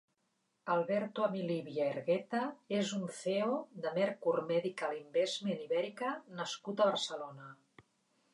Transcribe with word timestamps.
Alberto 0.75 1.25
Amilibia 1.25 1.89
Hergueta 1.89 2.39
és 2.77 2.93
un 3.01 3.05
cEO 3.19 3.59
de 3.85 3.93
Mercur 4.01 4.35
Medical 4.55 4.97
Investment 5.05 5.63
Ibérica 5.69 6.17
nascut 6.41 6.81
a 6.81 6.91
Barcelona. 6.91 7.55